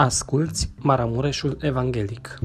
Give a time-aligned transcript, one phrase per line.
[0.00, 2.38] Asculți Maramureșul Evanghelic.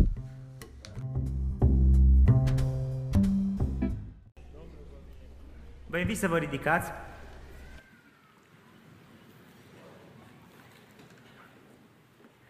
[5.87, 6.91] Vă invit să vă ridicați.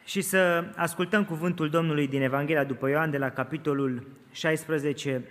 [0.05, 5.29] Și să ascultăm cuvântul Domnului din Evanghelia după Ioan de la capitolul 16,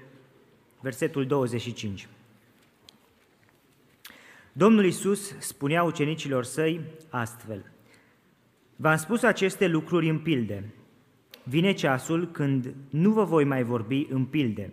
[0.80, 2.08] versetul 25.
[4.52, 6.80] Domnul Isus spunea ucenicilor săi
[7.10, 7.71] astfel,
[8.82, 10.74] V-am spus aceste lucruri în pilde.
[11.44, 14.72] Vine ceasul când nu vă voi mai vorbi în pilde,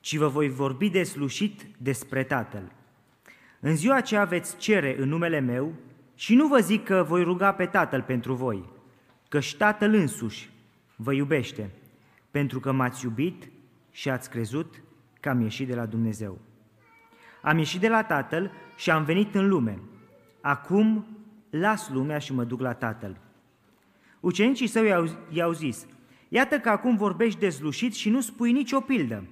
[0.00, 2.72] ci vă voi vorbi deslușit despre Tatăl.
[3.60, 5.72] În ziua aceea veți cere în numele meu
[6.14, 8.64] și nu vă zic că voi ruga pe Tatăl pentru voi,
[9.40, 10.50] și Tatăl însuși
[10.96, 11.70] vă iubește,
[12.30, 13.50] pentru că m-ați iubit
[13.90, 14.82] și ați crezut
[15.20, 16.38] că am ieșit de la Dumnezeu.
[17.42, 19.78] Am ieșit de la Tatăl și am venit în lume.
[20.40, 21.06] Acum
[21.50, 23.16] las lumea și mă duc la Tatăl.
[24.20, 25.86] Ucenicii săi i-au, i-au zis,
[26.28, 29.24] iată că acum vorbești dezlușit și nu spui nicio pildă.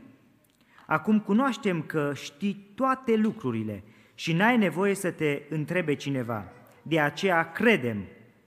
[0.86, 3.82] Acum cunoaștem că știi toate lucrurile
[4.14, 6.52] și n-ai nevoie să te întrebe cineva.
[6.82, 8.04] De aceea credem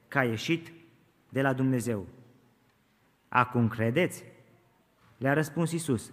[0.07, 0.71] că ai ieșit
[1.29, 2.07] de la Dumnezeu.
[3.29, 4.23] Acum credeți?
[5.17, 6.11] Le-a răspuns Isus.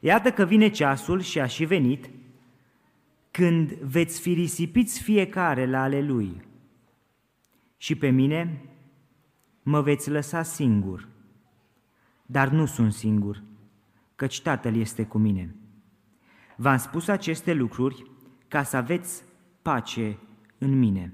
[0.00, 2.10] Iată că vine ceasul și a și venit
[3.30, 6.46] când veți fi risipiți fiecare la ale lui
[7.78, 8.62] și pe mine
[9.62, 11.08] mă veți lăsa singur.
[12.26, 13.42] Dar nu sunt singur,
[14.16, 15.54] căci Tatăl este cu mine.
[16.56, 18.10] V-am spus aceste lucruri
[18.48, 19.22] ca să aveți
[19.62, 20.18] pace
[20.58, 21.12] în mine.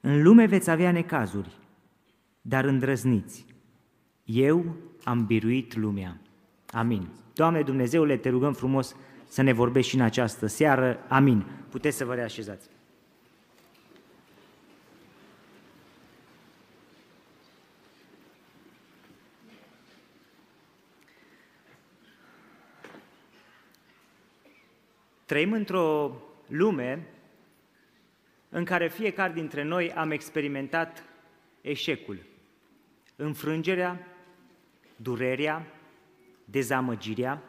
[0.00, 1.58] În lume veți avea necazuri,
[2.40, 3.46] dar îndrăzniți.
[4.24, 6.20] Eu am biruit lumea.
[6.70, 7.08] Amin.
[7.34, 8.96] Doamne Dumnezeule, te rugăm frumos
[9.28, 10.98] să ne vorbești și în această seară.
[11.08, 11.46] Amin.
[11.68, 12.68] Puteți să vă reașezați.
[25.26, 26.16] Trăim într-o
[26.46, 27.06] lume
[28.48, 31.04] în care fiecare dintre noi am experimentat
[31.60, 32.18] eșecul,
[33.16, 34.06] înfrângerea,
[34.96, 35.66] durerea,
[36.44, 37.42] dezamăgirea.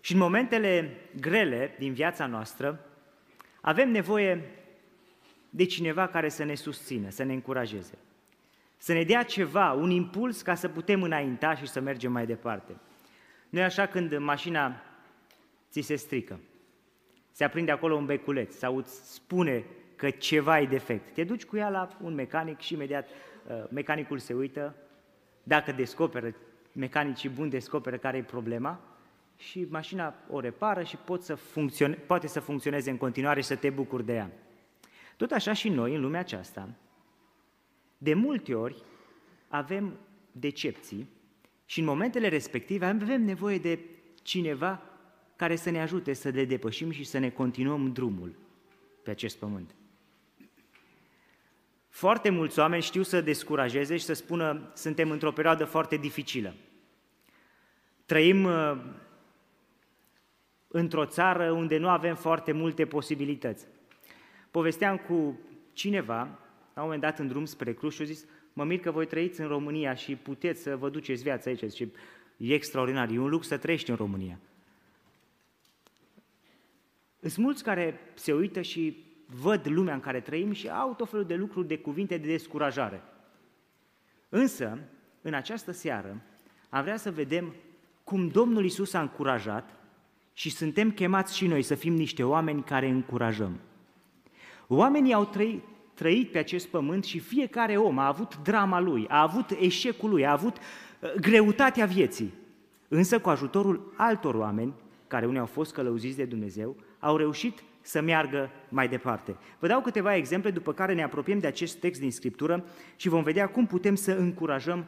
[0.00, 2.86] Și în momentele grele din viața noastră
[3.60, 4.50] avem nevoie
[5.50, 7.98] de cineva care să ne susțină, să ne încurajeze,
[8.76, 12.76] să ne dea ceva, un impuls ca să putem înainta și să mergem mai departe.
[13.48, 14.82] Nu e așa când mașina
[15.70, 16.40] ți se strică
[17.32, 19.64] se aprinde acolo un beculeț sau îți spune
[19.96, 21.14] că ceva e defect.
[21.14, 24.74] Te duci cu ea la un mecanic și imediat uh, mecanicul se uită,
[25.42, 26.34] dacă descoperă,
[26.72, 28.80] mecanicii buni descoperă care e problema
[29.36, 33.56] și mașina o repară și pot să funcțione, poate să funcționeze în continuare și să
[33.56, 34.30] te bucuri de ea.
[35.16, 36.68] Tot așa și noi, în lumea aceasta,
[37.98, 38.82] de multe ori
[39.48, 39.98] avem
[40.32, 41.08] decepții
[41.64, 43.78] și în momentele respective avem nevoie de
[44.22, 44.82] cineva
[45.42, 48.34] care să ne ajute să le depășim și să ne continuăm drumul
[49.02, 49.74] pe acest pământ.
[51.88, 56.54] Foarte mulți oameni știu să descurajeze și să spună suntem într-o perioadă foarte dificilă.
[58.04, 58.76] Trăim uh,
[60.68, 63.66] într-o țară unde nu avem foarte multe posibilități.
[64.50, 65.40] Povesteam cu
[65.72, 66.18] cineva,
[66.74, 69.06] la un moment dat în drum spre Cluj și a zis, mă mir că voi
[69.06, 71.62] trăiți în România și puteți să vă duceți viața aici.
[71.62, 71.90] Zice,
[72.36, 74.38] e extraordinar, e un lux să trăiești în România.
[77.28, 81.24] Sunt mulți care se uită și văd lumea în care trăim și au tot felul
[81.24, 83.02] de lucruri, de cuvinte de descurajare.
[84.28, 84.78] Însă,
[85.22, 86.22] în această seară,
[86.68, 87.54] am vrea să vedem
[88.04, 89.76] cum Domnul Isus a încurajat
[90.32, 93.60] și suntem chemați și noi să fim niște oameni care încurajăm.
[94.66, 95.62] Oamenii au trăit,
[95.94, 100.26] trăit pe acest pământ și fiecare om a avut drama lui, a avut eșecul lui,
[100.26, 102.32] a avut uh, greutatea vieții.
[102.88, 104.74] Însă cu ajutorul altor oameni,
[105.06, 109.36] care unii au fost călăuziți de Dumnezeu, au reușit să meargă mai departe.
[109.58, 112.64] Vă dau câteva exemple, după care ne apropiem de acest text din Scriptură
[112.96, 114.84] și vom vedea cum putem să încurajăm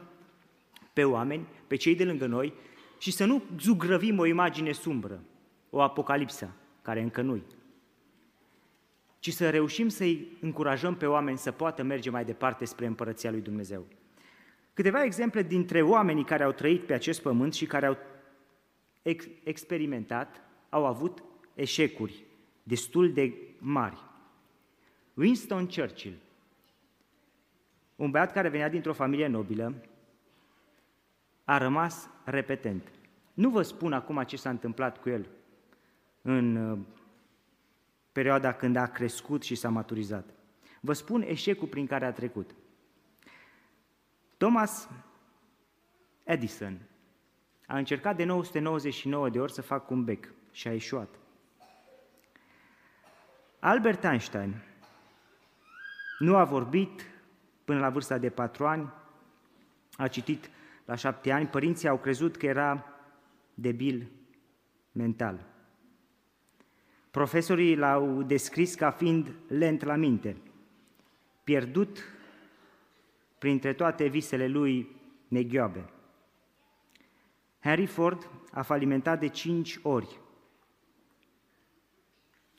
[0.93, 2.53] pe oameni, pe cei de lângă noi
[2.97, 5.19] și să nu zugrăvim o imagine sumbră,
[5.69, 6.49] o apocalipsă,
[6.81, 7.41] care încă nu
[9.25, 13.41] ci să reușim să-i încurajăm pe oameni să poată merge mai departe spre împărăția lui
[13.41, 13.85] Dumnezeu.
[14.73, 17.97] Câteva exemple dintre oamenii care au trăit pe acest pământ și care au
[19.01, 21.23] ex- experimentat, au avut
[21.55, 22.23] eșecuri
[22.63, 23.97] destul de mari.
[25.13, 26.17] Winston Churchill,
[27.95, 29.73] un băiat care venea dintr-o familie nobilă,
[31.43, 32.91] a rămas repetent.
[33.33, 35.27] Nu vă spun acum ce s-a întâmplat cu el
[36.21, 36.79] în uh,
[38.11, 40.29] perioada când a crescut și s-a maturizat.
[40.79, 42.55] Vă spun eșecul prin care a trecut.
[44.37, 44.89] Thomas
[46.23, 46.79] Edison
[47.67, 51.09] a încercat de 999 de ori să facă un bec și a ieșuat.
[53.65, 54.55] Albert Einstein
[56.19, 57.01] nu a vorbit
[57.63, 58.93] până la vârsta de patru ani,
[59.97, 60.49] a citit
[60.85, 62.85] la șapte ani, părinții au crezut că era
[63.53, 64.11] debil
[64.91, 65.45] mental.
[67.11, 70.37] Profesorii l-au descris ca fiind lent la minte,
[71.43, 71.99] pierdut
[73.37, 74.95] printre toate visele lui
[75.27, 75.89] neghioabe.
[77.59, 80.19] Henry Ford a falimentat de cinci ori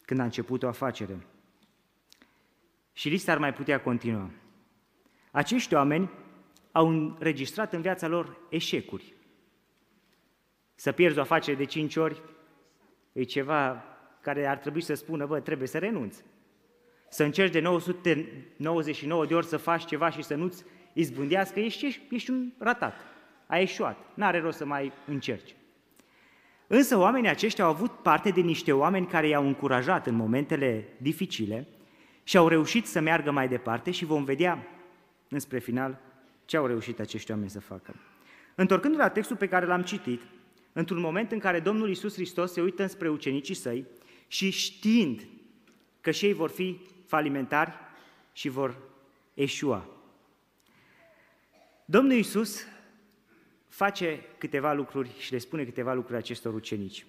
[0.07, 1.27] când a început o afacere.
[2.93, 4.31] Și lista ar mai putea continua.
[5.31, 6.11] Acești oameni
[6.73, 9.15] au înregistrat în viața lor eșecuri.
[10.75, 12.23] Să pierzi o afacere de cinci ori
[13.13, 13.85] e ceva
[14.21, 16.25] care ar trebui să spună, bă, trebuie să renunți.
[17.09, 22.31] Să încerci de 999 de ori să faci ceva și să nu-ți izbândească, ești, ești
[22.31, 22.95] un ratat.
[23.47, 23.99] Ai eșuat.
[24.15, 25.55] N-are rost să mai încerci.
[26.67, 31.69] Însă oamenii aceștia au avut parte de niște oameni care i-au încurajat în momentele dificile
[32.23, 34.67] și au reușit să meargă mai departe și vom vedea
[35.29, 35.99] înspre final
[36.45, 37.95] ce au reușit acești oameni să facă.
[38.55, 40.23] Întorcându-ne la textul pe care l-am citit,
[40.73, 43.87] într-un moment în care Domnul Iisus Hristos se uită înspre ucenicii săi
[44.27, 45.27] și știind
[46.01, 47.73] că și ei vor fi falimentari
[48.33, 48.79] și vor
[49.35, 49.87] eșua.
[51.85, 52.65] Domnul Iisus
[53.77, 57.07] face câteva lucruri și le spune câteva lucruri acestor ucenici.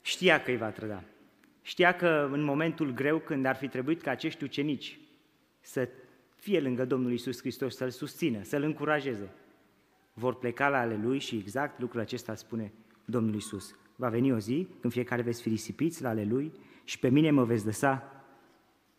[0.00, 1.04] Știa că îi va trăda.
[1.62, 4.98] Știa că în momentul greu, când ar fi trebuit ca acești ucenici
[5.60, 5.88] să
[6.34, 9.30] fie lângă Domnul Isus Hristos, să-L susțină, să-L încurajeze,
[10.12, 12.72] vor pleca la ale Lui și exact lucrul acesta spune
[13.04, 13.76] Domnul Isus.
[13.96, 16.52] Va veni o zi când fiecare veți fi risipiți la ale Lui
[16.84, 18.24] și pe mine mă veți lăsa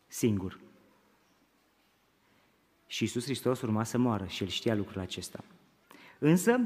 [0.08, 0.60] singur.
[2.88, 5.44] Și Isus Hristos urma să moară și El știa lucrul acesta.
[6.24, 6.60] Însă,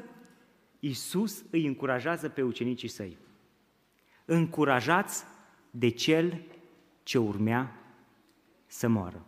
[0.80, 3.18] Isus îi încurajează pe ucenicii săi.
[4.26, 5.24] Încurajați
[5.72, 6.42] de cel
[7.04, 7.76] ce urmea
[8.66, 9.26] să moară.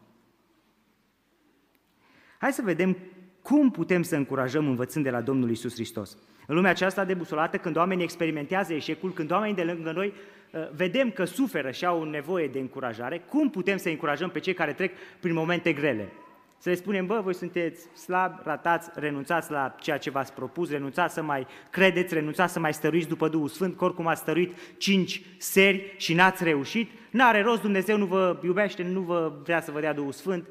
[2.37, 2.97] Hai să vedem
[3.41, 6.17] cum putem să încurajăm învățând de la Domnul Isus Hristos.
[6.47, 10.13] În lumea aceasta debusolată, când oamenii experimentează eșecul, când oamenii de lângă noi
[10.51, 14.53] uh, vedem că suferă și au nevoie de încurajare, cum putem să încurajăm pe cei
[14.53, 16.11] care trec prin momente grele?
[16.59, 21.13] Să le spunem, bă, voi sunteți slabi, ratați, renunțați la ceea ce v-ați propus, renunțați
[21.13, 25.21] să mai credeți, renunțați să mai stăruiți după Duhul Sfânt, că oricum ați stăruit cinci
[25.37, 29.79] seri și n-ați reușit, n-are rost, Dumnezeu nu vă iubește, nu vă vrea să vă
[29.79, 30.47] dea Duhul Sfânt,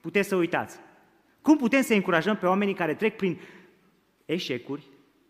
[0.00, 0.78] puteți să uitați.
[1.42, 3.40] Cum putem să încurajăm pe oamenii care trec prin
[4.24, 4.82] eșecuri,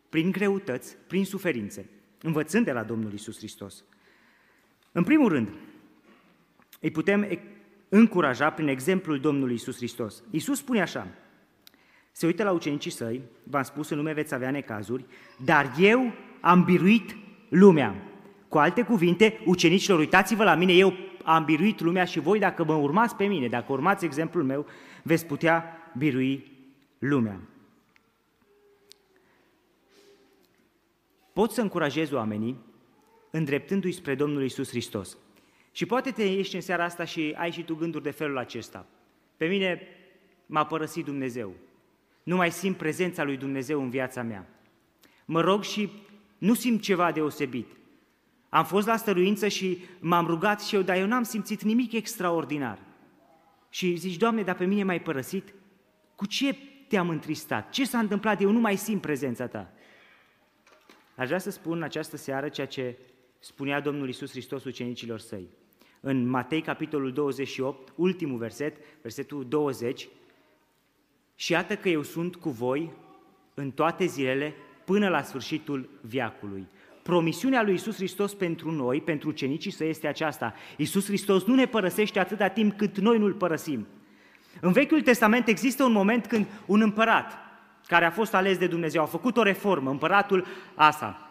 [0.09, 1.91] prin greutăți, prin suferințe,
[2.23, 3.85] învățând de la Domnul Isus Hristos?
[4.93, 5.49] În primul rând,
[6.81, 7.41] îi putem
[7.97, 10.23] încuraja prin exemplul Domnului Isus Hristos.
[10.31, 11.07] Isus spune așa,
[12.13, 15.05] se uită la ucenicii săi, v-am spus, în lume veți avea necazuri,
[15.45, 17.17] dar eu am biruit
[17.49, 17.95] lumea.
[18.49, 20.93] Cu alte cuvinte, ucenicilor, uitați-vă la mine, eu
[21.25, 24.67] am biruit lumea și voi, dacă mă urmați pe mine, dacă urmați exemplul meu,
[25.03, 25.65] veți putea
[25.99, 26.53] birui
[26.99, 27.41] lumea.
[31.33, 32.59] Poți să încurajezi oamenii
[33.31, 35.17] îndreptându-i spre Domnul Isus Hristos.
[35.75, 38.87] Și poate te ieși în seara asta și ai și tu gânduri de felul acesta.
[39.37, 39.83] Pe mine
[40.47, 41.53] m-a părăsit Dumnezeu.
[42.23, 44.47] Nu mai simt prezența lui Dumnezeu în viața mea.
[45.25, 45.91] Mă rog și
[46.39, 47.67] nu simt ceva deosebit.
[48.49, 52.79] Am fost la stăruință și m-am rugat și eu, dar eu n-am simțit nimic extraordinar.
[53.69, 55.55] Și zici, Doamne, dar pe mine m-ai părăsit?
[56.15, 56.57] Cu ce
[56.89, 57.71] te-am întristat?
[57.71, 58.41] Ce s-a întâmplat?
[58.41, 59.73] Eu nu mai simt prezența ta.
[61.15, 62.99] Aș vrea să spun în această seară ceea ce
[63.39, 65.49] spunea Domnul Isus Hristos ucenicilor săi.
[66.07, 70.09] În Matei, capitolul 28, ultimul verset, versetul 20,
[71.35, 72.91] și iată că eu sunt cu voi
[73.55, 76.67] în toate zilele până la sfârșitul viacului.
[77.03, 80.55] Promisiunea lui Isus Hristos pentru noi, pentru ucenicii săi, este aceasta.
[80.77, 83.87] Isus Hristos nu ne părăsește atâta timp cât noi nu-L părăsim.
[84.61, 87.33] În Vechiul Testament există un moment când un împărat
[87.87, 91.29] care a fost ales de Dumnezeu a făcut o reformă, împăratul Asa.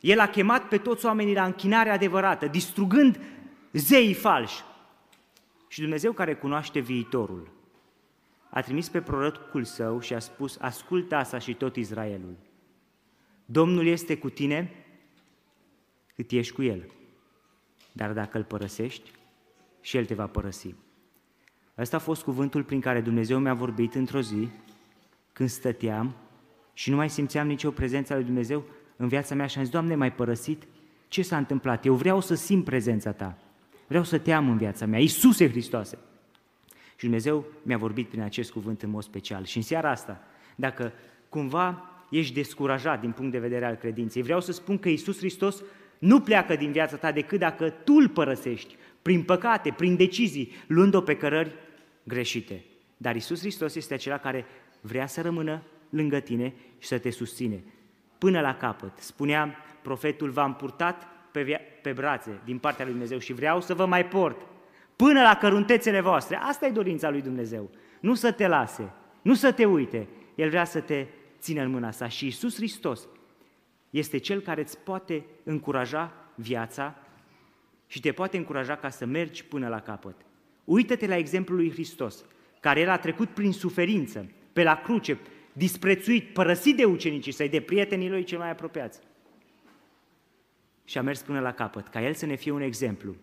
[0.00, 3.18] El a chemat pe toți oamenii la închinare adevărată, distrugând
[3.72, 4.62] zeii falși.
[5.68, 7.50] Și Dumnezeu care cunoaște viitorul,
[8.50, 12.36] a trimis pe prorocul său și a spus, ascultă Asa și tot Israelul.
[13.44, 14.70] Domnul este cu tine
[16.14, 16.90] cât ești cu el.
[17.92, 19.10] Dar dacă îl părăsești,
[19.80, 20.74] și el te va părăsi.
[21.78, 24.48] Ăsta a fost cuvântul prin care Dumnezeu mi-a vorbit într-o zi,
[25.32, 26.14] când stăteam
[26.72, 28.64] și nu mai simțeam nicio prezență a lui Dumnezeu
[28.96, 30.62] în viața mea și am zis, Doamne, m-ai părăsit?
[31.08, 31.84] Ce s-a întâmplat?
[31.84, 33.38] Eu vreau să simt prezența Ta.
[33.92, 34.98] Vreau să te am în viața mea.
[34.98, 35.98] Iisuse Hristoase!
[36.96, 39.44] Și Dumnezeu mi-a vorbit prin acest cuvânt în mod special.
[39.44, 40.20] Și în seara asta,
[40.56, 40.92] dacă
[41.28, 45.62] cumva ești descurajat din punct de vedere al credinței, vreau să spun că Isus Hristos
[45.98, 51.00] nu pleacă din viața ta decât dacă tu îl părăsești, prin păcate, prin decizii, luând-o
[51.00, 51.54] pe cărări
[52.02, 52.64] greșite.
[52.96, 54.44] Dar Isus Hristos este acela care
[54.80, 57.64] vrea să rămână lângă tine și să te susține
[58.18, 58.98] până la capăt.
[58.98, 63.74] Spunea profetul, v-am purtat pe, via- pe brațe din partea lui Dumnezeu și vreau să
[63.74, 64.46] vă mai port
[64.96, 66.36] până la căruntețele voastre.
[66.36, 67.70] Asta e dorința lui Dumnezeu.
[68.00, 70.08] Nu să te lase, nu să te uite.
[70.34, 71.06] El vrea să te
[71.38, 72.08] țină în mâna sa.
[72.08, 73.08] Și Isus Hristos
[73.90, 76.96] este Cel care îți poate încuraja viața
[77.86, 80.14] și te poate încuraja ca să mergi până la capăt.
[80.64, 82.24] Uită-te la exemplul lui Hristos,
[82.60, 85.18] care el a trecut prin suferință, pe la cruce,
[85.52, 89.00] disprețuit, părăsit de ucenicii săi, de prietenii lui cei mai apropiați.
[90.92, 93.16] Și a mers până la capăt, ca el să ne fie un exemplu,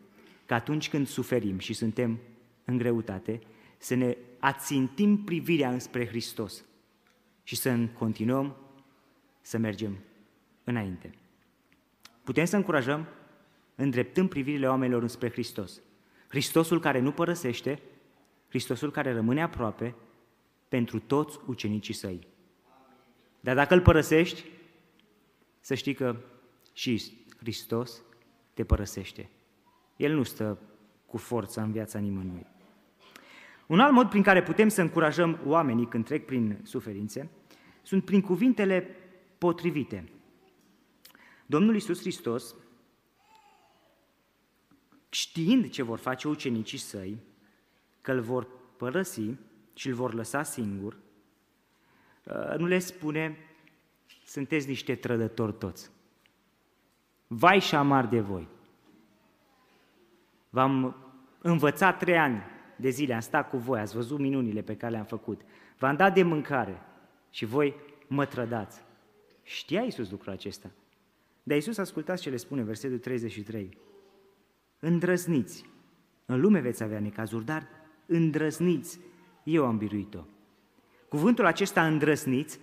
[0.46, 2.20] că atunci când suferim și suntem
[2.66, 3.40] în greutate,
[3.78, 6.66] să ne ațintim privirea înspre Hristos
[7.44, 8.56] și să continuăm
[9.42, 9.98] să mergem
[10.64, 11.14] înainte.
[12.24, 13.08] Putem să încurajăm
[13.76, 15.82] îndreptăm privirile oamenilor înspre Hristos.
[16.28, 17.82] Hristosul care nu părăsește,
[18.48, 19.96] Hristosul care rămâne aproape
[20.70, 22.28] pentru toți ucenicii săi.
[23.40, 24.46] Dar dacă îl părăsești,
[25.60, 26.16] să știi că
[26.74, 28.02] și Hristos
[28.54, 29.30] te părăsește.
[29.96, 30.58] El nu stă
[31.06, 32.46] cu forța în viața nimănui.
[33.68, 37.30] Un alt mod prin care putem să încurajăm oamenii când trec prin suferințe
[37.82, 38.96] sunt prin cuvintele
[39.38, 40.10] potrivite.
[41.46, 42.56] Domnul Iisus Hristos,
[45.10, 47.18] știind ce vor face ucenicii săi,
[48.02, 49.30] că îl vor părăsi
[49.74, 50.98] și îl vor lăsa singur,
[52.24, 53.38] uh, nu le spune,
[54.26, 55.90] sunteți niște trădători toți.
[57.32, 58.48] Vai și amar de voi.
[60.50, 60.96] V-am
[61.42, 62.42] învățat trei ani
[62.76, 65.42] de zile, am stat cu voi, ați văzut minunile pe care le-am făcut.
[65.78, 66.82] V-am dat de mâncare
[67.30, 67.76] și voi
[68.08, 68.82] mă trădați.
[69.44, 70.72] Știa Iisus lucrul acesta.
[71.44, 73.78] Dar Iisus ascultați ce le spune, versetul 33.
[74.80, 75.66] Îndrăzniți.
[76.26, 77.68] În lume veți avea necazuri, dar
[78.06, 79.00] îndrăzniți.
[79.44, 80.20] Eu am biruit-o.
[81.10, 82.60] Cuvântul acesta îndrăzniți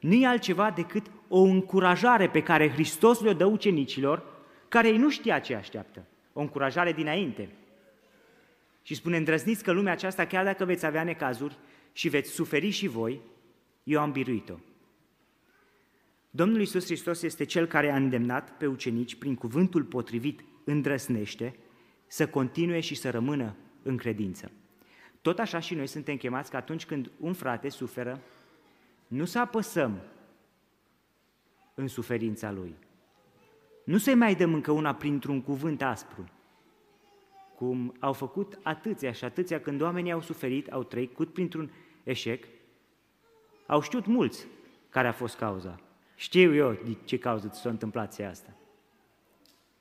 [0.00, 4.22] nu e altceva decât o încurajare pe care Hristos le-o dă ucenicilor,
[4.68, 6.06] care ei nu știa ce așteaptă.
[6.32, 7.48] O încurajare dinainte.
[8.82, 11.56] Și spune, îndrăzniți că lumea aceasta, chiar dacă veți avea necazuri
[11.92, 13.20] și veți suferi și voi,
[13.84, 14.54] eu am biruit-o.
[16.30, 21.56] Domnul Iisus Hristos este Cel care a îndemnat pe ucenici, prin cuvântul potrivit, îndrăsnește,
[22.06, 24.50] să continue și să rămână în credință.
[25.22, 28.20] Tot așa și noi suntem chemați că atunci când un frate suferă,
[29.06, 30.00] nu să apăsăm
[31.76, 32.74] în suferința lui.
[33.84, 36.28] Nu să-i mai dăm încă una printr-un cuvânt aspru,
[37.54, 41.70] cum au făcut atâția și atâția când oamenii au suferit, au trecut printr-un
[42.02, 42.44] eșec,
[43.66, 44.46] au știut mulți
[44.88, 45.80] care a fost cauza.
[46.14, 48.56] Știu eu de ce cauză ți s-a întâmplat asta.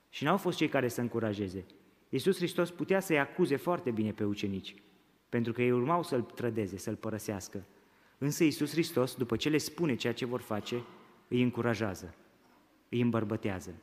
[0.09, 1.65] Și n-au fost cei care să încurajeze.
[2.09, 4.75] Iisus Hristos putea să-i acuze foarte bine pe ucenici,
[5.29, 7.65] pentru că ei urmau să-L trădeze, să-L părăsească.
[8.17, 10.83] Însă Iisus Hristos, după ce le spune ceea ce vor face,
[11.35, 12.15] îi încurajează,
[12.89, 13.73] îi îmbărbătează.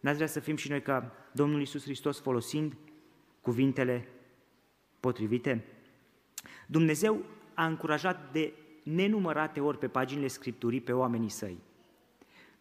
[0.00, 2.76] N-ați vrea să fim și noi ca Domnul Iisus Hristos folosind
[3.40, 4.08] cuvintele
[5.00, 5.64] potrivite?
[6.66, 7.24] Dumnezeu
[7.54, 11.58] a încurajat de nenumărate ori pe paginile Scripturii pe oamenii săi.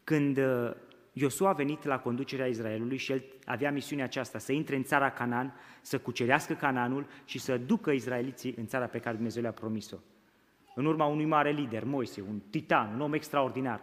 [0.03, 0.71] Când uh,
[1.13, 5.11] Iosua a venit la conducerea Israelului și el avea misiunea aceasta, să intre în țara
[5.11, 9.97] Canaan, să cucerească Canaanul și să ducă izraeliții în țara pe care Dumnezeu le-a promis-o.
[10.75, 13.81] În urma unui mare lider, Moise, un titan, un om extraordinar.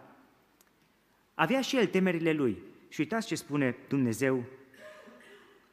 [1.33, 2.57] Avea și el temerile lui.
[2.87, 4.43] Și uitați ce spune Dumnezeu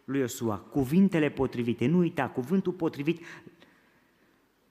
[0.04, 3.24] lui Iosua, cuvintele potrivite, nu uita, cuvântul potrivit.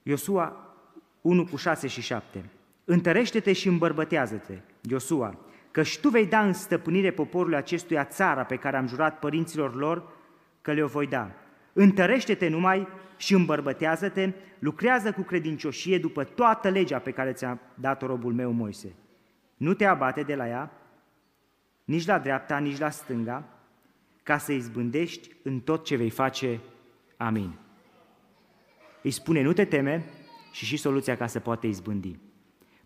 [0.03, 0.75] Iosua
[1.21, 2.49] 1 cu 6 și 7.
[2.85, 5.37] Întărește-te și îmbărbătează-te, Iosua,
[5.71, 10.11] căci tu vei da în stăpânire poporului acestuia țara pe care am jurat părinților lor
[10.61, 11.31] că le-o voi da.
[11.77, 18.33] Întărește-te numai și îmbărbătează-te, lucrează cu credincioșie după toată legea pe care ți-a dat-o robul
[18.33, 18.95] meu Moise.
[19.57, 20.71] Nu te abate de la ea,
[21.83, 23.49] nici la dreapta, nici la stânga,
[24.23, 26.59] ca să izbândești în tot ce vei face.
[27.17, 27.53] Amin.
[29.01, 30.05] Îi spune, nu te teme
[30.51, 32.19] și și soluția ca să poată izbândi.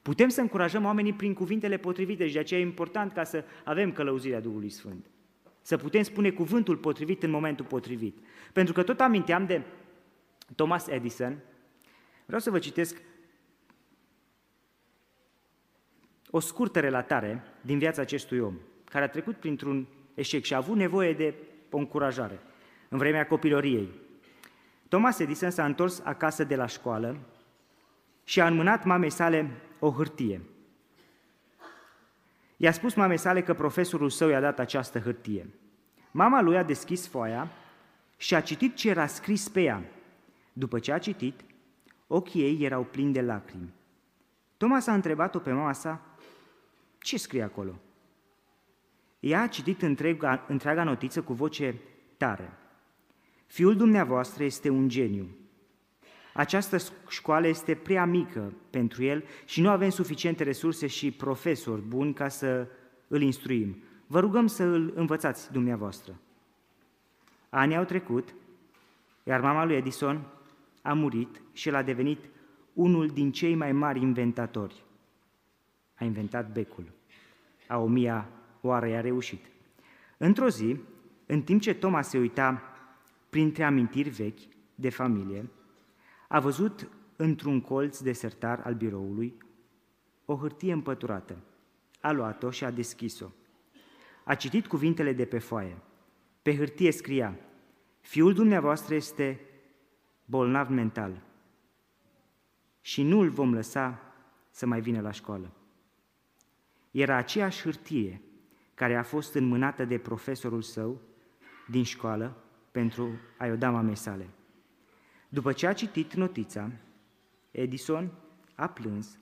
[0.02, 3.92] Putem să încurajăm oamenii prin cuvintele potrivite și de aceea e important ca să avem
[3.92, 5.06] călăuzirea Duhului Sfânt.
[5.70, 8.18] Să putem spune cuvântul potrivit în momentul potrivit.
[8.54, 9.62] Pentru că tot aminteam de
[10.56, 11.38] Thomas Edison,
[12.26, 13.02] vreau să vă citesc
[16.30, 20.76] o scurtă relatare din viața acestui om, care a trecut printr-un eșec și a avut
[20.76, 21.34] nevoie de
[21.70, 22.40] o încurajare
[22.90, 23.90] în vremea copilăriei.
[24.88, 27.18] Thomas Edison s-a întors acasă de la școală
[28.24, 30.42] și a înmânat mamei sale o hârtie.
[32.62, 35.50] I-a spus mamei sale că profesorul său i-a dat această hârtie.
[36.12, 37.52] Mama lui a deschis foaia
[38.18, 39.84] și a citit ce era scris pe ea.
[40.54, 41.40] După ce a citit,
[42.08, 43.74] ochii ei erau plini de lacrimi.
[44.58, 46.02] Thomas a întrebat-o pe mama sa,
[47.00, 47.80] ce scrie acolo?
[49.20, 51.76] Ea a citit întreaga, întreaga notiță cu voce
[52.18, 52.54] tare.
[53.46, 55.28] Fiul dumneavoastră este un geniu.
[56.34, 56.78] Această
[57.10, 62.28] școală este prea mică pentru el și nu avem suficiente resurse și profesori buni ca
[62.28, 62.68] să
[63.08, 63.84] îl instruim.
[64.08, 66.20] Vă rugăm să îl învățați dumneavoastră.
[67.50, 68.34] Anii au trecut,
[69.24, 70.26] iar mama lui Edison
[70.82, 72.20] a murit și el a devenit
[72.74, 74.84] unul din cei mai mari inventatori.
[75.96, 76.92] A inventat becul.
[77.68, 78.30] A o mia
[78.62, 79.46] oară i-a reușit.
[80.18, 80.78] Într-o zi,
[81.26, 82.62] în timp ce Toma se uita
[83.30, 84.40] printre amintiri vechi
[84.76, 85.50] de familie,
[86.32, 89.38] a văzut într-un colț de sertar al biroului
[90.26, 91.38] o hârtie împăturată.
[92.02, 93.28] A luat-o și a deschis-o.
[94.24, 95.78] A citit cuvintele de pe foaie.
[96.42, 97.40] Pe hârtie scria,
[98.02, 99.40] Fiul dumneavoastră este
[100.26, 101.22] bolnav mental
[102.82, 104.02] și nu îl vom lăsa
[104.50, 105.52] să mai vină la școală.
[106.92, 108.22] Era aceeași hârtie
[108.74, 111.02] care a fost înmânată de profesorul său
[111.68, 114.30] din școală pentru a-i o da mamei sale.
[115.30, 116.72] După ce a citit notița,
[117.52, 118.12] Edison
[118.56, 119.20] a plâns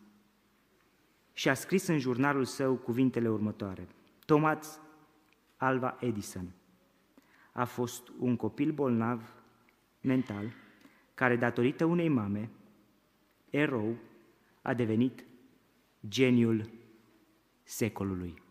[1.33, 3.87] și a scris în jurnalul său cuvintele următoare.
[4.25, 4.79] Thomas
[5.57, 6.51] Alva Edison
[7.51, 9.33] a fost un copil bolnav
[10.01, 10.53] mental
[11.13, 12.49] care, datorită unei mame,
[13.49, 13.97] erou,
[14.61, 15.25] a devenit
[16.07, 16.69] geniul
[17.63, 18.41] secolului.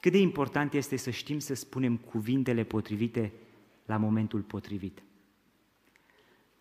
[0.00, 3.32] Cât de important este să știm să spunem cuvintele potrivite
[3.86, 5.02] la momentul potrivit.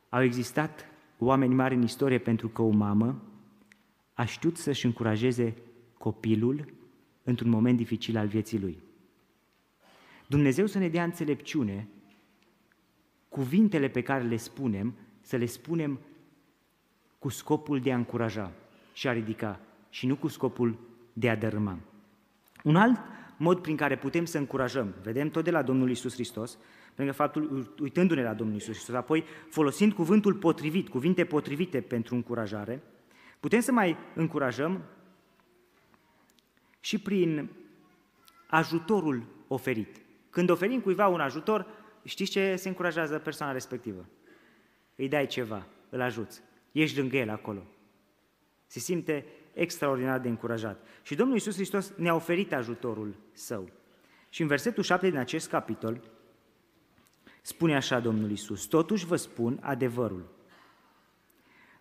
[0.09, 0.85] Au existat
[1.17, 3.21] oameni mari în istorie pentru că o mamă
[4.13, 5.55] a știut să-și încurajeze
[5.97, 6.73] copilul
[7.23, 8.77] într-un moment dificil al vieții lui.
[10.27, 11.87] Dumnezeu să ne dea înțelepciune,
[13.29, 15.99] cuvintele pe care le spunem, să le spunem
[17.19, 18.51] cu scopul de a încuraja
[18.93, 19.59] și a ridica
[19.89, 20.79] și nu cu scopul
[21.13, 21.77] de a dărâma.
[22.63, 22.99] Un alt
[23.37, 26.57] mod prin care putem să încurajăm, vedem tot de la Domnul Isus Hristos,
[26.95, 32.81] pentru faptul, uitându-ne la Domnul Isus Hristos, apoi folosind cuvântul potrivit, cuvinte potrivite pentru încurajare,
[33.39, 34.83] putem să mai încurajăm
[36.79, 37.49] și prin
[38.47, 40.01] ajutorul oferit.
[40.29, 41.67] Când oferim cuiva un ajutor,
[42.03, 44.05] știți ce se încurajează persoana respectivă?
[44.95, 47.63] Îi dai ceva, îl ajuți, ești lângă el acolo.
[48.65, 50.87] Se simte extraordinar de încurajat.
[51.01, 53.69] Și Domnul Iisus Hristos ne-a oferit ajutorul său.
[54.29, 56.01] Și în versetul 7 din acest capitol
[57.45, 60.25] spune așa Domnul Iisus, totuși vă spun adevărul.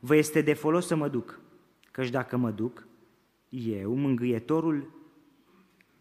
[0.01, 1.41] Vă este de folos să mă duc,
[1.91, 2.87] căci dacă mă duc,
[3.49, 4.91] eu, mângâietorul,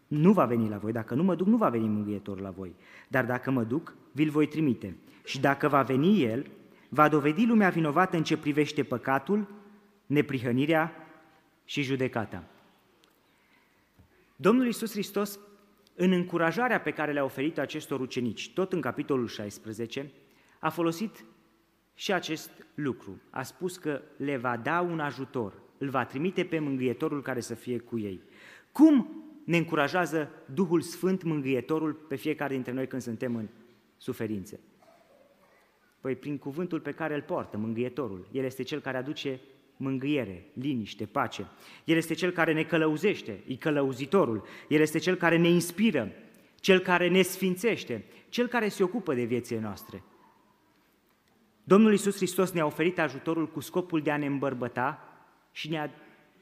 [0.06, 0.92] nu va veni la voi.
[0.92, 2.74] Dacă nu mă duc, nu va veni mângâietorul la voi.
[3.08, 4.96] Dar dacă mă duc, vi-l voi trimite.
[5.24, 6.50] Și dacă va veni el,
[6.88, 9.48] va dovedi lumea vinovată în ce privește păcatul,
[10.06, 10.92] neprihănirea
[11.64, 12.44] și judecata.
[14.36, 15.38] Domnul Iisus Hristos,
[15.94, 20.10] în încurajarea pe care le-a oferit acestor ucenici, tot în capitolul 16,
[20.58, 21.24] a folosit
[21.94, 23.20] și acest lucru.
[23.30, 27.54] A spus că le va da un ajutor, îl va trimite pe mângâietorul care să
[27.54, 28.20] fie cu ei.
[28.72, 33.48] Cum ne încurajează Duhul Sfânt, mângâietorul, pe fiecare dintre noi când suntem în
[33.96, 34.60] suferințe?
[36.00, 38.28] Păi prin cuvântul pe care îl poartă, mângâietorul.
[38.32, 39.40] El este cel care aduce
[39.76, 41.46] mângâiere, liniște, pace.
[41.84, 44.44] El este cel care ne călăuzește, e călăuzitorul.
[44.68, 46.12] El este cel care ne inspiră,
[46.60, 50.02] cel care ne sfințește, cel care se ocupă de viețile noastre.
[51.64, 55.08] Domnul Iisus Hristos ne-a oferit ajutorul cu scopul de a ne îmbărbăta
[55.52, 55.88] și ne a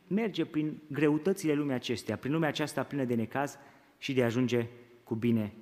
[0.06, 3.58] merge prin greutățile lumii acestea, prin lumea aceasta plină de necaz
[3.98, 4.66] și de a ajunge
[5.04, 5.52] cu bine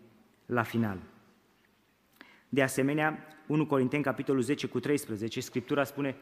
[0.47, 0.99] la final.
[2.49, 6.17] De asemenea, 1 Corinteni, capitolul 10 cu 13, Scriptura spune,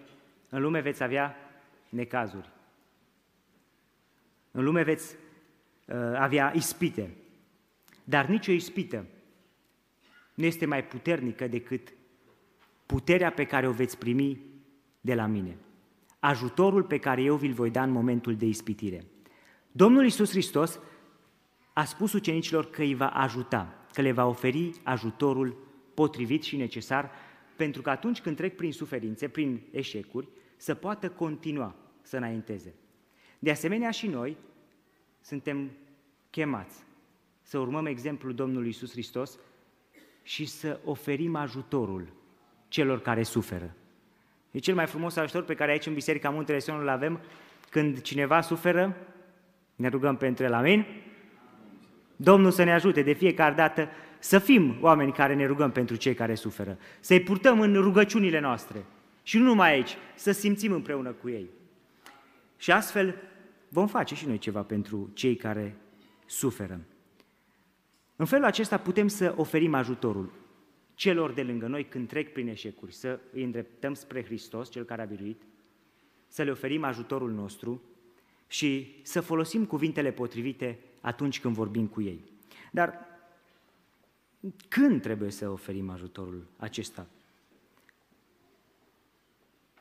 [0.49, 1.37] în lume veți avea
[1.89, 2.51] necazuri.
[4.51, 5.15] În lume veți
[5.87, 7.17] uh, avea ispite.
[8.05, 9.07] Dar nicio ispită
[10.35, 11.93] nu este mai puternică decât
[12.87, 14.41] puterea pe care o veți primi
[15.01, 15.57] de la mine.
[16.19, 19.05] Ajutorul pe care eu vi-l voi da în momentul de ispitire.
[19.73, 20.79] Domnul Iisus Hristos
[21.73, 25.57] a spus ucenicilor că îi va ajuta, că le va oferi ajutorul
[25.95, 27.11] potrivit și necesar,
[27.57, 32.75] pentru că atunci când trec prin suferințe, prin eșecuri, să poată continua să înainteze.
[33.39, 34.37] De asemenea și noi
[35.21, 35.71] suntem
[36.31, 36.85] chemați
[37.43, 39.39] să urmăm exemplul Domnului Isus Hristos
[40.23, 42.13] și să oferim ajutorul
[42.69, 43.75] celor care suferă.
[44.51, 47.21] E cel mai frumos ajutor pe care aici în Biserica Muntele Sionul îl avem
[47.71, 48.97] când cineva suferă,
[49.75, 50.87] ne rugăm pentru el, amin?
[52.17, 56.15] Domnul să ne ajute de fiecare dată să fim oameni care ne rugăm pentru cei
[56.15, 58.85] care suferă, să-i purtăm în rugăciunile noastre
[59.23, 61.49] și nu numai aici, să simțim împreună cu ei.
[62.57, 63.15] Și astfel
[63.69, 65.77] vom face și noi ceva pentru cei care
[66.27, 66.81] suferă.
[68.17, 70.33] În felul acesta putem să oferim ajutorul
[70.95, 75.03] celor de lângă noi când trec prin eșecuri, să îi îndreptăm spre Hristos, Cel care
[75.03, 75.43] a biruit,
[76.29, 77.83] să le oferim ajutorul nostru
[78.47, 82.25] și să folosim cuvintele potrivite atunci când vorbim cu ei.
[82.73, 82.99] Dar
[84.69, 87.07] când trebuie să oferim ajutorul acesta?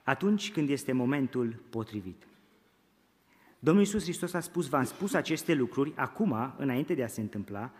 [0.03, 2.27] Atunci când este momentul potrivit.
[3.59, 7.71] Domnul Iisus Hristos a spus, v-am spus aceste lucruri acum, înainte de a se întâmpla,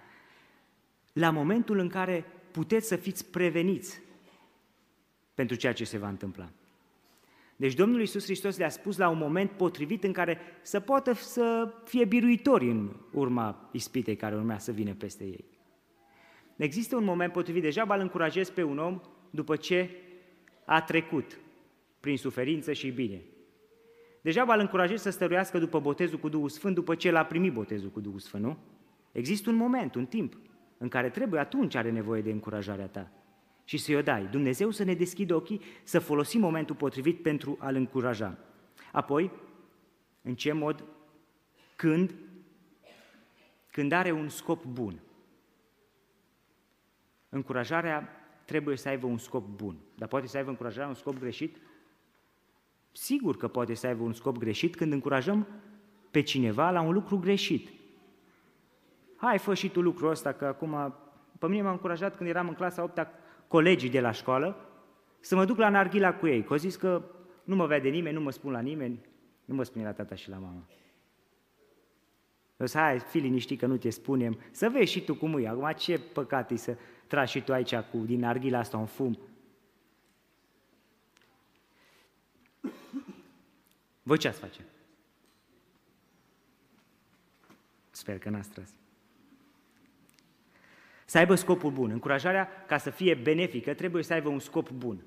[1.13, 4.01] la momentul în care puteți să fiți preveniți
[5.33, 6.49] pentru ceea ce se va întâmpla.
[7.55, 11.73] Deci Domnul Iisus Hristos le-a spus la un moment potrivit în care să poată să
[11.83, 15.45] fie biruitori în urma ispitei care urmea să vină peste ei.
[16.55, 19.89] Există un moment potrivit, deja îl încurajez pe un om după ce
[20.65, 21.39] a trecut
[21.99, 23.21] prin suferință și bine.
[24.21, 27.89] Deja îl încurajez să stăruiască după botezul cu Duhul Sfânt, după ce l-a primit botezul
[27.89, 28.57] cu Duhul Sfânt, nu?
[29.11, 30.37] Există un moment, un timp
[30.77, 33.11] în care trebuie, atunci are nevoie de încurajarea ta
[33.63, 34.27] și să-i o dai.
[34.31, 38.37] Dumnezeu să ne deschidă ochii, să folosim momentul potrivit pentru a-l încuraja.
[38.91, 39.31] Apoi,
[40.21, 40.83] în ce mod?
[41.75, 42.13] Când?
[43.71, 44.99] Când are un scop bun.
[47.35, 48.09] Încurajarea
[48.45, 51.57] trebuie să aibă un scop bun, dar poate să aibă încurajarea un scop greșit?
[52.91, 55.47] Sigur că poate să aibă un scop greșit când încurajăm
[56.11, 57.69] pe cineva la un lucru greșit
[59.15, 60.95] hai fă și tu lucrul ăsta, că acum,
[61.39, 63.07] pe mine m-a încurajat când eram în clasa 8
[63.47, 64.55] colegii de la școală,
[65.19, 67.03] să mă duc la Narghila cu ei, că au zis că
[67.43, 68.99] nu mă vede nimeni, nu mă spun la nimeni,
[69.45, 70.67] nu mă spune la tata și la mama.
[72.57, 75.47] Eu zic, hai, fi liniștit că nu te spunem, să vezi și tu cum e.
[75.47, 79.19] Acum ce păcat e să tragi și tu aici cu, din arghila asta un fum.
[84.03, 84.65] Voi ce ați face?
[87.91, 88.69] Sper că n-ați tras.
[91.05, 91.91] Să aibă scopul bun.
[91.91, 95.03] Încurajarea, ca să fie benefică, trebuie să aibă un scop bun.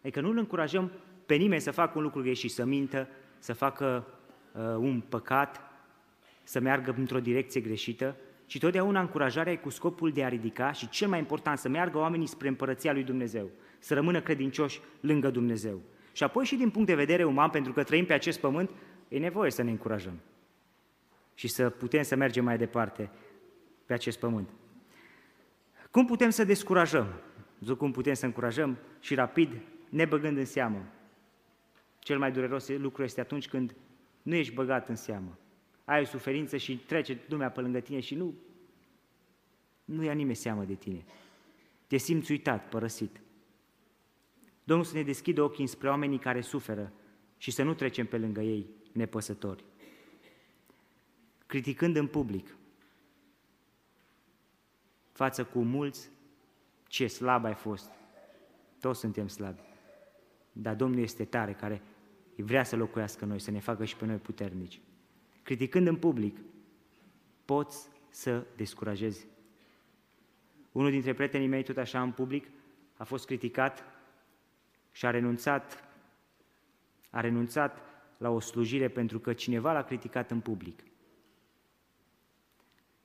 [0.00, 0.92] Adică nu îl încurajăm
[1.26, 3.08] pe nimeni să facă un lucru greșit, să mintă,
[3.38, 4.06] să facă
[4.52, 5.60] uh, un păcat,
[6.46, 10.88] să meargă într-o direcție greșită, ci totdeauna încurajarea e cu scopul de a ridica și
[10.88, 15.80] cel mai important, să meargă oamenii spre împărăția lui Dumnezeu, să rămână credincioși lângă Dumnezeu.
[16.12, 18.70] Și apoi și din punct de vedere uman, pentru că trăim pe acest pământ,
[19.08, 20.20] e nevoie să ne încurajăm
[21.34, 23.10] și să putem să mergem mai departe
[23.86, 24.48] pe acest pământ.
[25.90, 27.20] Cum putem să descurajăm?
[27.60, 29.50] Zic cum putem să încurajăm și rapid,
[29.88, 30.86] nebăgând în seamă.
[31.98, 33.74] Cel mai dureros lucru este atunci când
[34.22, 35.38] nu ești băgat în seamă.
[35.86, 38.34] Ai o suferință și trece lumea pe lângă tine și nu,
[39.84, 41.04] nu ia nimeni seamă de tine.
[41.86, 43.20] Te simți uitat, părăsit.
[44.64, 46.92] Domnul să ne deschidă ochii spre oamenii care suferă
[47.36, 49.64] și să nu trecem pe lângă ei nepăsători.
[51.46, 52.56] Criticând în public,
[55.12, 56.10] față cu mulți,
[56.88, 57.90] ce slab ai fost.
[58.80, 59.60] Toți suntem slabi.
[60.52, 61.82] Dar Domnul este tare, care
[62.36, 64.80] vrea să locuiască noi, să ne facă și pe noi puternici.
[65.46, 66.38] Criticând în public,
[67.44, 69.26] poți să descurajezi.
[70.72, 72.46] Unul dintre prietenii mei, tot așa în public,
[72.96, 73.84] a fost criticat
[74.92, 75.88] și a renunțat,
[77.10, 77.78] a renunțat
[78.18, 80.80] la o slujire pentru că cineva l-a criticat în public.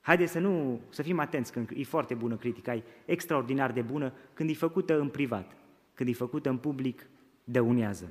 [0.01, 4.13] Haideți să nu, să fim atenți când e foarte bună critica, e extraordinar de bună
[4.33, 5.57] când e făcută în privat,
[5.93, 7.07] când e făcută în public,
[7.43, 8.09] dăunează.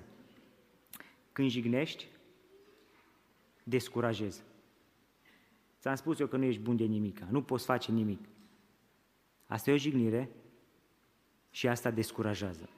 [1.33, 2.07] Când jignești,
[3.70, 4.42] descurajezi.
[5.80, 8.20] Ți-am spus eu că nu ești bun de nimic, nu poți face nimic.
[9.46, 10.30] Asta e o jignire
[11.50, 12.68] și asta descurajează.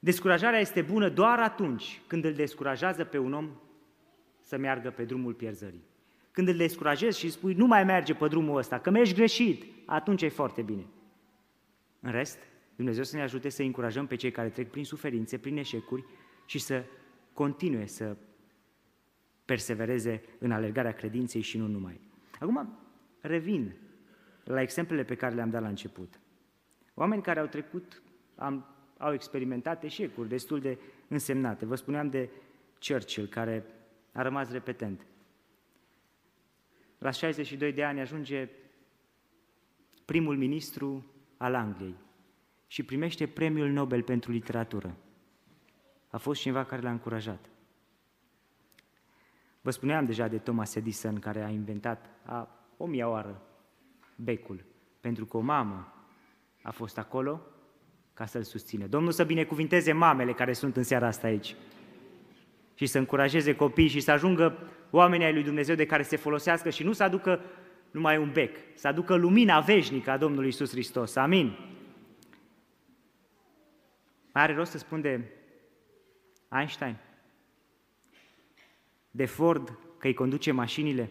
[0.00, 3.50] Descurajarea este bună doar atunci când îl descurajează pe un om
[4.40, 5.84] să meargă pe drumul pierzării.
[6.30, 9.64] Când îl descurajezi și îi spui, nu mai merge pe drumul ăsta, că mergi greșit,
[9.86, 10.86] atunci e foarte bine.
[12.00, 12.38] În rest,
[12.76, 16.04] Dumnezeu să ne ajute să încurajăm pe cei care trec prin suferințe, prin eșecuri
[16.46, 16.84] și să
[17.32, 18.16] continue să
[19.46, 22.00] persevereze în alergarea credinței și nu numai.
[22.40, 22.78] Acum,
[23.20, 23.76] revin
[24.44, 26.20] la exemplele pe care le-am dat la început.
[26.94, 28.02] Oameni care au trecut,
[28.34, 28.66] am,
[28.98, 30.78] au experimentat eșecuri destul de
[31.08, 31.66] însemnate.
[31.66, 32.30] Vă spuneam de
[32.80, 33.64] Churchill, care
[34.12, 35.06] a rămas repetent
[36.98, 38.48] la 62 de ani ajunge
[40.04, 41.04] primul ministru
[41.36, 41.94] al Angliei
[42.66, 44.96] și primește premiul Nobel pentru literatură.
[46.08, 47.48] A fost cineva care l-a încurajat.
[49.66, 53.42] Vă spuneam deja de Thomas Edison, care a inventat a o mie oară
[54.16, 54.64] becul,
[55.00, 55.92] pentru că o mamă
[56.62, 57.40] a fost acolo
[58.14, 58.86] ca să-l susțină.
[58.86, 61.56] Domnul să binecuvinteze mamele care sunt în seara asta aici
[62.74, 64.58] și să încurajeze copiii și să ajungă
[64.90, 67.40] oamenii ai lui Dumnezeu de care se folosească și nu să aducă
[67.90, 71.16] numai un bec, să aducă lumina veșnică a Domnului Isus Hristos.
[71.16, 71.58] Amin.
[74.32, 75.30] Are rost să spun de
[76.48, 76.96] Einstein,
[79.16, 81.10] de Ford, că îi conduce mașinile.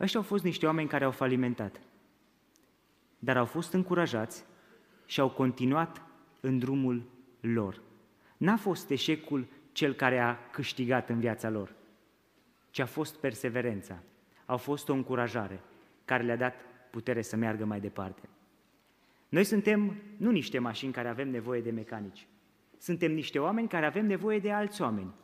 [0.00, 1.80] Ăștia au fost niște oameni care au falimentat,
[3.18, 4.44] dar au fost încurajați
[5.06, 6.02] și au continuat
[6.40, 7.02] în drumul
[7.40, 7.82] lor.
[8.36, 11.74] N-a fost eșecul cel care a câștigat în viața lor,
[12.70, 14.02] ci a fost perseverența.
[14.46, 15.60] Au fost o încurajare
[16.04, 16.54] care le-a dat
[16.90, 18.28] putere să meargă mai departe.
[19.28, 22.26] Noi suntem nu niște mașini care avem nevoie de mecanici.
[22.78, 25.14] Suntem niște oameni care avem nevoie de alți oameni,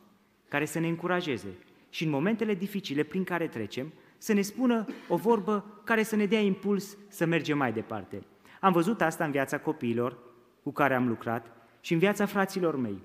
[0.51, 1.57] care să ne încurajeze
[1.89, 6.25] și în momentele dificile prin care trecem, să ne spună o vorbă care să ne
[6.25, 8.23] dea impuls să mergem mai departe.
[8.59, 10.17] Am văzut asta în viața copiilor
[10.63, 13.01] cu care am lucrat și în viața fraților mei.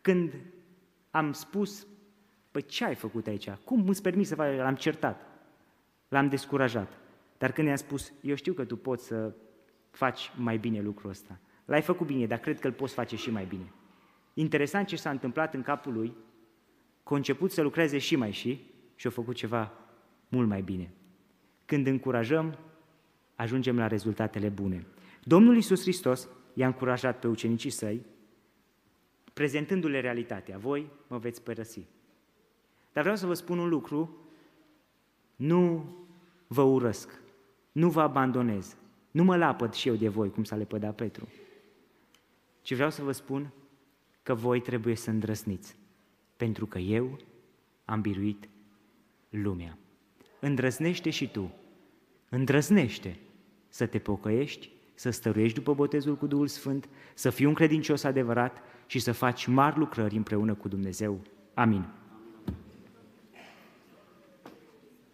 [0.00, 0.32] Când
[1.10, 1.86] am spus,
[2.50, 3.50] păi ce ai făcut aici?
[3.50, 4.56] Cum îți permis să faci?
[4.56, 5.26] L-am certat,
[6.08, 6.98] l-am descurajat.
[7.38, 9.32] Dar când i-am spus, eu știu că tu poți să
[9.90, 11.38] faci mai bine lucrul ăsta.
[11.64, 13.72] L-ai făcut bine, dar cred că îl poți face și mai bine.
[14.34, 16.14] Interesant ce s-a întâmplat în capul lui,
[17.10, 18.60] că a început să lucreze și mai și
[18.94, 19.72] și a făcut ceva
[20.28, 20.92] mult mai bine.
[21.64, 22.58] Când încurajăm,
[23.34, 24.86] ajungem la rezultatele bune.
[25.24, 28.06] Domnul Iisus Hristos i-a încurajat pe ucenicii săi,
[29.32, 30.58] prezentându-le realitatea.
[30.58, 31.86] Voi mă veți părăsi.
[32.92, 34.16] Dar vreau să vă spun un lucru,
[35.36, 35.94] nu
[36.46, 37.20] vă urăsc,
[37.72, 38.76] nu vă abandonez,
[39.10, 41.28] nu mă lapăd și eu de voi, cum s-a lepădat Petru,
[42.62, 43.52] ci vreau să vă spun
[44.22, 45.78] că voi trebuie să îndrăsniți,
[46.40, 47.18] pentru că eu
[47.84, 48.48] am biruit
[49.28, 49.78] lumea.
[50.40, 51.52] Îndrăznește și tu,
[52.28, 53.18] îndrăznește
[53.68, 58.62] să te pocăiești, să stăruiești după botezul cu Duhul Sfânt, să fii un credincios adevărat
[58.86, 61.20] și să faci mari lucrări împreună cu Dumnezeu.
[61.54, 61.84] Amin.